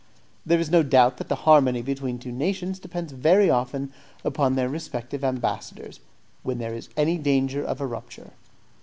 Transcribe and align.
There 0.47 0.59
is 0.59 0.71
no 0.71 0.81
doubt 0.81 1.17
that 1.17 1.29
the 1.29 1.35
harmony 1.45 1.83
between 1.83 2.17
two 2.17 2.31
nations 2.31 2.79
depends 2.79 3.13
very 3.13 3.51
often 3.51 3.93
upon 4.25 4.55
their 4.55 4.67
respective 4.67 5.23
ambassadors, 5.23 5.99
when 6.41 6.57
there 6.57 6.73
is 6.73 6.89
any 6.97 7.19
danger 7.19 7.63
of 7.63 7.79
a 7.79 7.85
rupture. 7.85 8.31